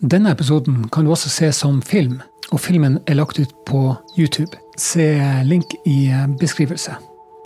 Denne 0.00 0.30
episoden 0.32 0.88
kan 0.88 1.04
du 1.04 1.10
også 1.12 1.28
se 1.28 1.50
som 1.52 1.82
film, 1.82 2.22
og 2.52 2.60
filmen 2.60 2.98
er 3.06 3.18
lagt 3.18 3.38
ut 3.38 3.50
på 3.66 3.94
YouTube. 4.16 4.56
Se 4.78 5.04
link 5.44 5.74
i 5.84 6.08
beskrivelse. 6.40 6.94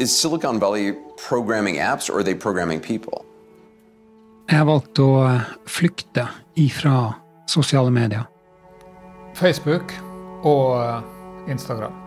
Is 0.00 0.10
Silicon 0.10 0.60
Valley 0.60 0.94
programming 1.28 1.78
apps 1.78 2.08
or 2.08 2.18
are 2.18 2.22
they 2.24 2.34
programming 2.34 2.80
people? 2.80 3.24
Jeg 4.50 4.58
har 4.58 4.68
valgt 4.68 4.98
å 5.02 5.10
flykte 5.66 6.28
ifra 6.54 7.14
sosiale 7.50 7.90
medier. 7.90 8.22
Facebook 9.34 9.90
og 10.44 11.02
Instagram. 11.50 12.03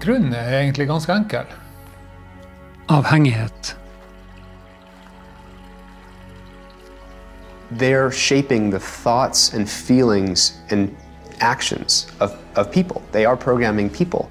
Grunnen 0.00 0.32
er 0.32 0.60
egentlig 0.60 0.86
ganske 0.88 1.12
enkel. 1.12 1.44
Avhengighet. 2.88 3.76
They're 7.70 8.10
shaping 8.10 8.70
the 8.70 8.80
thoughts 8.80 9.54
and 9.54 9.68
feelings 9.68 10.58
and 10.70 10.96
actions 11.40 12.06
of, 12.20 12.32
of 12.56 12.70
people. 12.72 13.02
They 13.12 13.24
are 13.24 13.36
programming 13.36 13.90
people. 13.90 14.28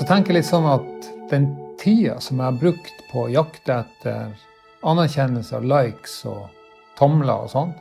Så 0.00 0.06
tenker 0.08 0.32
jeg 0.32 0.38
litt 0.38 0.48
sånn 0.48 0.64
at 0.64 1.06
den 1.28 1.50
tida 1.76 2.14
som 2.24 2.38
jeg 2.40 2.46
har 2.46 2.56
brukt 2.56 3.02
på 3.10 3.26
å 3.26 3.32
jakte 3.34 3.82
etter 3.82 4.30
anerkjennelse 4.88 5.58
og 5.58 5.66
likes 5.68 6.14
og 6.24 6.46
tomler 6.96 7.44
og 7.44 7.50
sånn, 7.52 7.74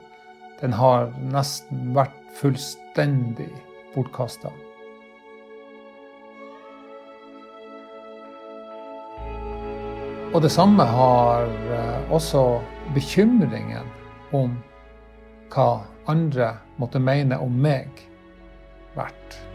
den 0.59 0.75
har 0.75 1.07
nesten 1.31 1.93
vært 1.95 2.19
fullstendig 2.35 3.47
bortkasta. 3.93 4.51
Og 10.35 10.43
det 10.43 10.51
samme 10.51 10.91
har 10.91 11.47
eh, 11.47 12.11
også 12.11 12.43
bekymringen 12.99 13.87
om 14.35 14.59
hva 15.55 15.85
andre 16.11 16.57
måtte 16.83 16.99
mene 16.99 17.39
om 17.39 17.55
meg, 17.63 18.09
vært. 18.99 19.45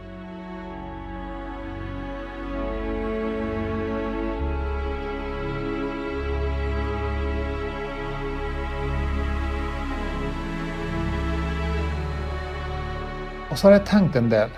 Og 13.54 13.58
så 13.58 13.68
har 13.68 13.76
jeg 13.76 13.86
tenkt 13.86 14.16
en 14.18 14.26
del 14.32 14.50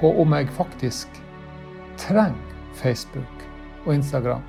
på 0.00 0.08
om 0.18 0.32
jeg 0.34 0.48
faktisk 0.50 1.18
trenger 2.02 2.56
Facebook 2.74 3.44
og 3.84 3.92
Instagram 3.94 4.42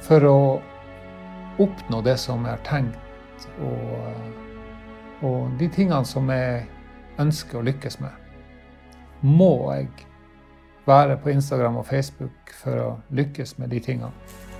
for 0.00 0.24
å 0.24 0.38
oppnå 1.60 2.00
det 2.06 2.14
som 2.22 2.46
jeg 2.48 2.56
har 2.56 2.62
tenkt, 2.64 3.44
og, 3.60 4.32
og 5.28 5.52
de 5.60 5.68
tingene 5.76 6.08
som 6.08 6.32
jeg 6.32 6.64
ønsker 7.20 7.60
å 7.60 7.66
lykkes 7.68 8.00
med. 8.00 8.16
Må 9.20 9.52
jeg 9.74 9.90
være 10.88 11.20
på 11.20 11.34
Instagram 11.36 11.82
og 11.82 11.86
Facebook 11.92 12.56
for 12.62 12.80
å 12.80 12.88
lykkes 13.12 13.58
med 13.60 13.76
de 13.76 13.84
tingene? 13.90 14.51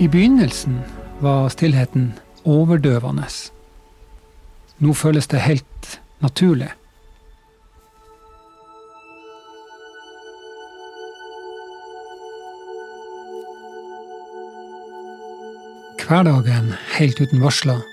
I 0.00 0.08
begynnelsen 0.08 0.78
var 1.20 1.50
stillheten 1.52 2.14
overdøvende. 2.48 3.26
Nå 4.80 4.94
føles 4.96 5.26
det 5.28 5.42
helt 5.44 6.00
naturlig. 6.24 6.70
Hverdagen 16.00 16.72
helt 16.96 17.20
uten 17.20 17.44
varsler 17.44 17.84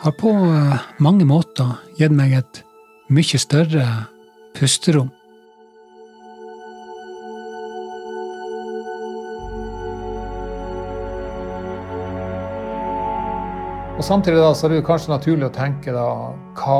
har 0.00 0.16
på 0.16 0.32
eh, 0.32 0.88
mange 0.98 1.28
måter 1.28 1.76
gitt 2.00 2.16
meg 2.16 2.38
et 2.40 2.64
mye 3.12 3.44
større 3.44 3.84
pusterom. 4.56 5.12
Og 14.00 14.04
Samtidig 14.04 14.38
da, 14.40 14.54
så 14.56 14.64
er 14.64 14.72
det 14.72 14.84
kanskje 14.88 15.10
naturlig 15.12 15.44
å 15.44 15.52
tenke 15.52 15.92
da, 15.92 16.04
hva, 16.56 16.76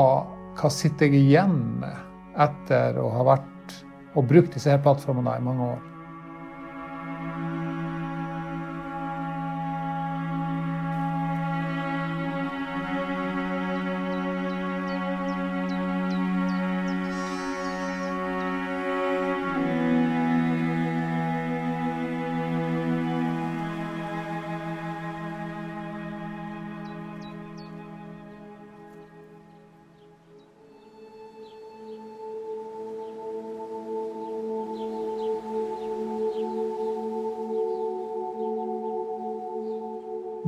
hva 0.57 0.69
sitter 0.73 1.11
jeg 1.13 1.19
igjen 1.21 1.53
med 1.77 2.39
etter 2.41 2.97
å 2.97 3.11
ha 3.13 3.25
vært 3.27 3.75
og 4.17 4.25
brukt 4.25 4.57
disse 4.57 4.71
her 4.73 4.81
plattformene 4.81 5.35
i 5.37 5.43
mange 5.45 5.67
år? 5.75 5.90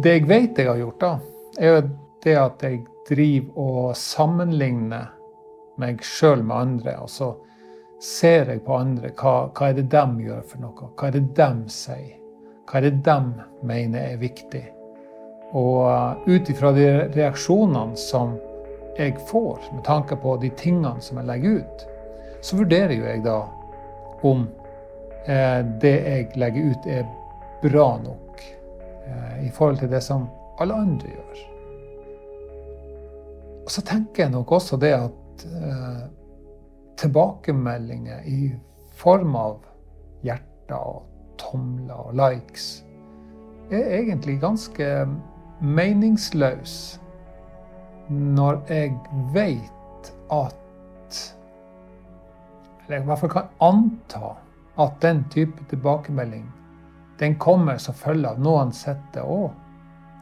Det 0.03 0.17
jeg 0.17 0.25
vet 0.27 0.57
jeg 0.59 0.67
har 0.67 0.79
gjort, 0.81 0.99
da, 0.99 1.11
er 1.59 1.69
jo 1.69 1.81
det 2.25 2.33
at 2.35 2.63
jeg 2.65 2.79
driver 3.07 3.59
og 3.63 3.93
sammenligner 3.95 5.13
meg 5.79 6.01
sjøl 6.03 6.43
med 6.43 6.55
andre. 6.57 6.95
Og 7.05 7.11
så 7.11 7.29
ser 8.03 8.51
jeg 8.51 8.65
på 8.65 8.75
andre. 8.75 9.13
Hva, 9.15 9.47
hva 9.55 9.69
er 9.69 9.77
det 9.77 9.85
de 9.93 10.25
gjør 10.25 10.41
for 10.49 10.63
noe? 10.63 10.89
Hva 10.99 11.07
er 11.07 11.15
det 11.15 11.23
de 11.37 11.71
sier? 11.71 12.17
Hva 12.67 12.79
er 12.81 12.89
det 12.89 12.97
de 13.05 13.45
mener 13.63 14.09
er 14.09 14.19
viktig? 14.19 14.63
Og 15.53 15.85
uh, 15.85 16.27
ut 16.27 16.51
ifra 16.51 16.73
de 16.75 16.89
reaksjonene 17.13 17.95
som 17.99 18.35
jeg 18.97 19.15
får, 19.29 19.69
med 19.71 19.85
tanke 19.87 20.17
på 20.19 20.35
de 20.41 20.51
tingene 20.59 20.99
som 21.01 21.21
jeg 21.21 21.29
legger 21.29 21.61
ut, 21.63 21.87
så 22.43 22.59
vurderer 22.59 22.93
jo 22.97 23.07
jeg 23.07 23.23
da 23.23 23.39
om 24.27 24.43
eh, 25.25 25.61
det 25.81 25.95
jeg 25.95 26.27
legger 26.37 26.73
ut, 26.73 26.85
er 26.91 27.07
bra 27.63 27.87
nok 28.03 28.19
eh, 28.19 28.22
i 29.43 29.49
forhold 29.53 29.77
til 29.81 29.91
det 29.91 30.03
som 30.03 30.27
alle 30.61 30.73
andre 30.73 31.09
gjør. 31.09 31.41
Og 33.63 33.71
så 33.71 33.83
tenker 33.87 34.25
jeg 34.25 34.33
nok 34.33 34.51
også 34.51 34.77
det 34.79 34.91
at 34.95 35.45
eh, 35.47 36.01
tilbakemeldinger 36.99 38.25
i 38.27 38.51
form 38.99 39.35
av 39.39 39.61
hjerter 40.23 40.79
og 40.79 41.03
tomler 41.39 42.09
og 42.09 42.17
likes 42.17 42.83
er 43.73 43.87
egentlig 43.97 44.37
ganske 44.41 44.89
meningsløs 45.63 46.99
når 48.09 48.59
jeg 48.69 48.91
vet 49.33 50.11
at 50.31 50.59
Eller 52.83 52.97
jeg 52.97 53.03
i 53.03 53.07
hvert 53.07 53.19
fall 53.19 53.31
kan 53.31 53.51
anta 53.63 54.33
at 54.83 54.97
den 55.01 55.23
type 55.31 55.63
tilbakemelding 55.69 56.43
den 57.19 57.35
kommer 57.39 57.77
som 57.77 57.95
følge 57.95 58.29
av 58.29 58.41
noen 58.41 58.71
sitter 58.75 59.27
og 59.29 59.51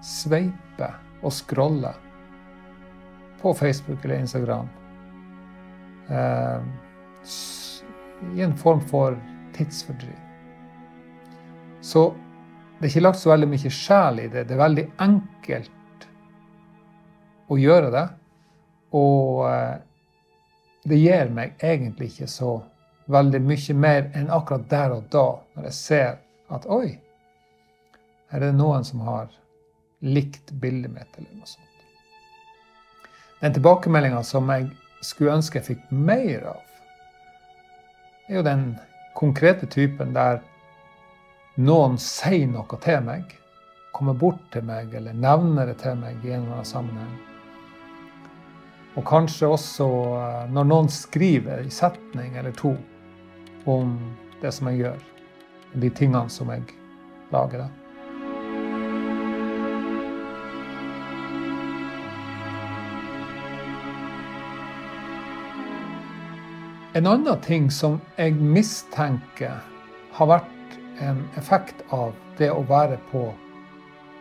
sveiper 0.03 0.97
og 1.21 1.33
scroller 1.33 1.97
på 3.41 3.53
Facebook 3.53 4.05
eller 4.05 4.15
Instagram. 4.15 4.69
Eh, 6.09 6.61
I 8.35 8.41
en 8.41 8.57
form 8.57 8.81
for 8.81 9.17
tidsfordriv. 9.55 10.17
Så 11.81 12.13
det 12.79 12.85
er 12.85 12.89
ikke 12.89 13.05
lagt 13.05 13.21
så 13.21 13.31
veldig 13.31 13.49
mye 13.49 13.71
sjel 13.73 14.19
i 14.23 14.27
det. 14.29 14.45
Det 14.49 14.55
er 14.55 14.61
veldig 14.61 14.87
enkelt 15.01 16.07
å 17.49 17.57
gjøre 17.57 17.93
det. 17.93 18.07
Og 18.97 19.45
eh, 19.49 19.77
det 20.83 20.97
gir 20.97 21.31
meg 21.33 21.61
egentlig 21.61 22.11
ikke 22.11 22.29
så 22.29 22.55
veldig 23.11 23.41
mye 23.43 23.75
mer 23.77 24.09
enn 24.17 24.29
akkurat 24.33 24.67
der 24.69 24.95
og 24.95 25.07
da, 25.13 25.25
når 25.55 25.67
jeg 25.69 25.77
ser 25.77 26.19
at 26.51 26.67
oi, 26.69 26.99
her 28.31 28.39
er 28.39 28.51
det 28.51 28.57
noen 28.59 28.85
som 28.87 29.03
har 29.07 29.31
likt 30.01 30.51
bildet 30.61 30.91
mitt, 30.91 31.11
eller 31.17 31.33
noe 31.35 31.49
sånt. 31.49 31.67
Den 33.41 33.55
tilbakemeldinga 33.55 34.21
som 34.25 34.49
jeg 34.53 34.69
skulle 35.01 35.35
ønske 35.39 35.59
jeg 35.59 35.67
fikk 35.71 35.91
mer 35.91 36.45
av, 36.53 36.61
er 38.29 38.39
jo 38.39 38.45
den 38.45 38.65
konkrete 39.17 39.67
typen 39.67 40.13
der 40.15 40.39
noen 41.59 41.97
sier 41.99 42.47
noe 42.47 42.79
til 42.83 43.01
meg, 43.03 43.35
kommer 43.91 44.15
bort 44.15 44.41
til 44.53 44.63
meg 44.65 44.93
eller 44.95 45.17
nevner 45.17 45.67
det 45.67 45.81
til 45.81 45.97
meg 45.99 46.23
i 46.23 46.31
en 46.31 46.45
eller 46.45 46.61
annen 46.61 46.69
sammenheng. 46.69 47.19
Og 48.95 49.05
kanskje 49.07 49.49
også 49.51 49.87
eh, 50.15 50.49
når 50.51 50.67
noen 50.67 50.89
skriver 50.91 51.61
en 51.61 51.71
setning 51.71 52.35
eller 52.39 52.55
to 52.55 52.73
om 53.69 53.95
det 54.41 54.51
som 54.55 54.71
jeg 54.71 54.81
gjør, 54.85 55.03
de 55.73 55.89
tingene 55.89 56.29
som 56.29 56.49
jeg 56.51 56.63
lager. 57.31 57.67
En 66.93 67.07
annen 67.07 67.39
ting 67.39 67.69
som 67.71 68.01
jeg 68.17 68.35
mistenker 68.35 69.61
har 70.11 70.27
vært 70.27 70.73
en 70.99 71.21
effekt 71.39 71.85
av 71.95 72.11
det 72.37 72.49
å 72.51 72.65
være 72.67 72.97
på 73.11 73.29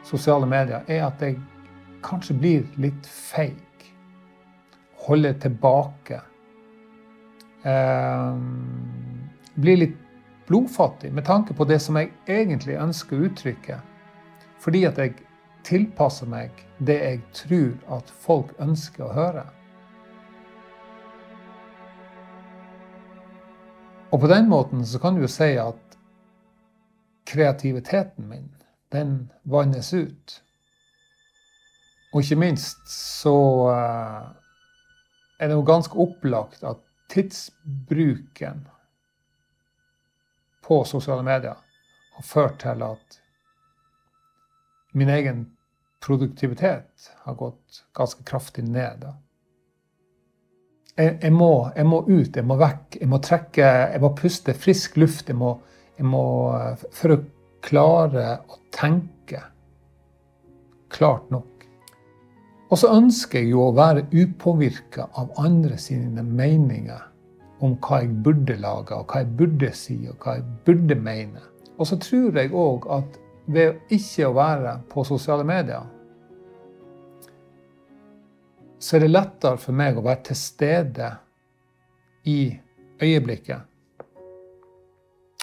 sosiale 0.06 0.47
medier, 0.47 0.85
er 0.87 1.08
at 1.08 1.23
jeg 1.23 1.41
kanskje 2.06 2.37
blir 2.38 2.69
litt 2.81 3.08
feig. 3.11 3.58
Holder 5.02 5.35
tilbake. 5.43 6.20
Eh, 7.67 8.38
blir 9.61 9.82
litt 9.82 9.99
blodfattig 10.50 11.12
med 11.14 11.25
tanke 11.25 11.55
på 11.55 11.64
det 11.64 11.79
som 11.79 11.94
jeg 12.00 12.11
egentlig 12.26 12.75
ønsker 12.82 13.17
å 13.17 13.29
uttrykke. 13.29 13.76
Fordi 14.58 14.82
at 14.88 14.99
jeg 14.99 15.14
tilpasser 15.62 16.26
meg 16.26 16.64
det 16.82 16.97
jeg 16.99 17.20
tror 17.37 17.99
at 17.99 18.11
folk 18.25 18.50
ønsker 18.58 19.06
å 19.06 19.14
høre. 19.14 19.44
Og 24.11 24.25
på 24.25 24.26
den 24.26 24.50
måten 24.50 24.82
så 24.87 24.99
kan 24.99 25.14
du 25.14 25.23
jo 25.23 25.31
si 25.31 25.52
at 25.55 25.99
kreativiteten 27.31 28.26
min, 28.26 28.49
den 28.91 29.31
vannes 29.47 29.93
ut. 29.94 30.41
Og 32.11 32.25
ikke 32.25 32.41
minst 32.43 32.91
så 32.91 33.37
eh, 33.70 34.25
er 35.38 35.47
det 35.47 35.55
jo 35.55 35.62
ganske 35.69 35.94
opplagt 35.94 36.67
at 36.67 36.82
tidsbruken 37.14 38.67
på 40.71 40.85
sosiale 40.87 41.25
medier 41.27 41.57
har 42.15 42.23
ført 42.23 42.61
til 42.63 42.83
at 42.87 43.17
min 44.95 45.11
egen 45.11 45.41
produktivitet 46.05 47.09
har 47.25 47.35
gått 47.35 47.81
ganske 47.99 48.23
kraftig 48.23 48.63
ned. 48.69 49.03
Jeg, 50.95 51.19
jeg, 51.25 51.33
må, 51.35 51.51
jeg, 51.75 51.89
må, 51.91 52.01
ut, 52.07 52.39
jeg 52.39 52.47
må 52.47 52.59
vekk. 52.61 53.01
Jeg 53.01 53.11
må 53.11 53.19
trekke, 53.19 53.67
jeg 53.97 54.05
må 54.05 54.13
puste 54.15 54.55
frisk 54.55 55.01
luft. 55.03 55.27
Jeg 55.27 55.41
må, 55.43 55.57
jeg 55.99 56.07
må 56.07 56.25
For 56.95 57.17
å 57.17 57.21
klare 57.67 58.29
å 58.47 58.63
tenke 58.71 59.43
klart 60.95 61.35
nok. 61.35 61.67
Og 62.71 62.79
så 62.79 62.95
ønsker 62.95 63.43
jeg 63.43 63.57
jo 63.57 63.67
å 63.67 63.75
være 63.75 64.07
upåvirka 64.15 65.11
av 65.19 65.35
andre 65.43 65.83
sine 65.83 66.23
meninger 66.23 67.10
om 67.61 67.77
hva 67.85 68.01
jeg 68.03 68.12
burde 68.25 68.57
lage, 68.61 68.97
og 68.97 69.07
hva 69.11 69.23
jeg 69.23 69.33
burde 69.39 69.73
si, 69.77 69.97
og 70.09 70.17
hva 70.25 70.39
jeg 70.39 70.45
burde 70.67 70.97
mene. 70.97 71.43
Og 71.79 71.87
så 71.89 71.99
tror 72.01 72.37
jeg 72.37 72.53
òg 72.53 72.87
at 72.93 73.19
ved 73.51 73.93
ikke 73.93 74.29
å 74.29 74.37
være 74.37 74.77
på 74.91 75.05
sosiale 75.05 75.45
medier, 75.45 75.87
så 78.81 78.97
er 78.97 79.05
det 79.05 79.11
lettere 79.12 79.61
for 79.61 79.77
meg 79.77 79.99
å 79.99 80.05
være 80.05 80.31
til 80.31 80.39
stede 80.41 81.11
i 82.25 82.41
øyeblikket. 83.03 83.67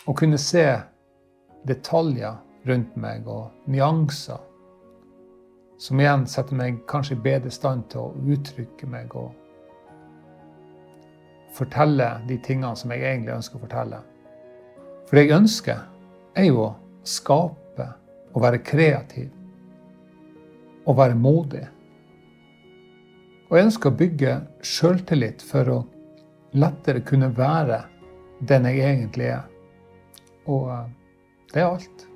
Og 0.07 0.17
kunne 0.17 0.39
se 0.41 0.65
detaljer 1.67 2.37
rundt 2.67 2.95
meg 2.97 3.27
og 3.29 3.69
nyanser. 3.69 4.41
Som 5.77 6.01
igjen 6.01 6.25
setter 6.25 6.57
meg 6.57 6.79
kanskje 6.89 7.17
i 7.17 7.21
bedre 7.27 7.51
stand 7.53 7.85
til 7.91 8.07
å 8.07 8.33
uttrykke 8.33 8.89
meg 8.89 9.13
og 9.15 9.35
fortelle 11.57 12.09
de 12.29 12.37
tingene 12.43 12.75
som 12.77 12.93
jeg 12.93 13.03
egentlig 13.03 13.35
ønsker 13.37 13.57
å 13.57 13.63
fortelle. 13.65 14.01
For 15.07 15.17
det 15.17 15.25
jeg 15.25 15.37
ønsker, 15.37 15.81
er 16.37 16.47
jo 16.49 16.61
å 16.67 16.75
skape 17.07 17.87
og 18.33 18.43
være 18.43 18.61
kreativ. 18.65 19.31
Og 20.87 20.95
være 20.99 21.17
modig. 21.19 21.65
Og 23.47 23.57
jeg 23.57 23.69
ønsker 23.69 23.91
å 23.91 23.97
bygge 23.99 24.33
sjøltillit 24.63 25.43
for 25.43 25.71
å 25.71 25.77
lettere 26.55 27.03
kunne 27.07 27.31
være 27.35 27.81
den 28.47 28.67
jeg 28.69 28.83
egentlig 28.85 29.31
er. 29.33 29.45
Og 30.47 30.69
eh, 30.71 30.87
det 31.53 31.63
er 31.63 31.71
alt. 31.71 32.07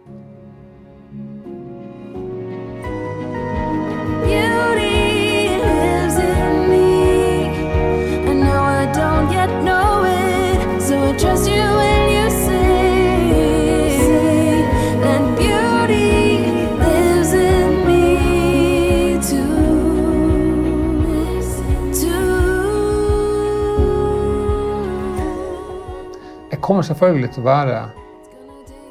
Kommer 26.72 26.88
selvfølgelig 26.88 27.30
til 27.36 27.44
å 27.44 27.46
være 27.50 27.80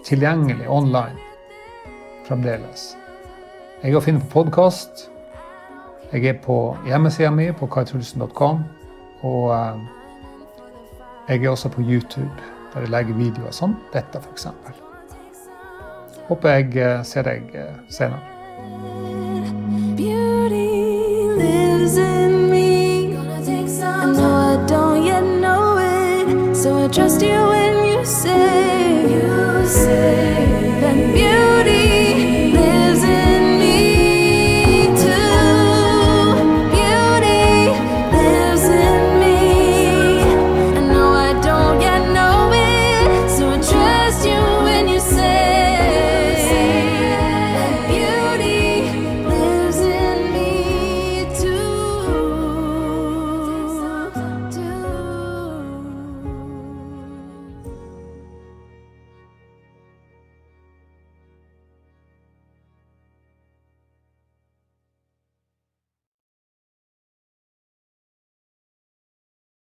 tilgjengelig 0.05 0.67
online 0.69 1.17
fremdeles. 2.27 2.91
Jeg 3.81 3.95
er 3.95 3.97
å 3.97 4.03
finne 4.05 4.21
på 4.21 4.43
podkast. 4.43 5.07
Jeg 6.13 6.27
er 6.29 6.37
på 6.45 6.59
hjemmesida 6.85 7.31
mi 7.33 7.49
på 7.57 7.71
kaitrulsen.com. 7.73 8.61
Og 9.23 9.53
eh, 9.55 9.81
jeg 11.29 11.45
er 11.45 11.51
også 11.51 11.69
på 11.69 11.81
YouTube, 11.81 12.31
der 12.75 12.81
jeg 12.81 12.91
legger 12.91 13.15
videoer 13.15 13.51
som 13.51 13.77
dette, 13.93 14.19
f.eks. 14.19 14.47
Håper 16.29 16.49
jeg 16.49 16.77
eh, 16.77 17.01
ser 17.05 17.27
deg 17.27 17.55
eh, 17.55 17.75
senere. 17.91 18.40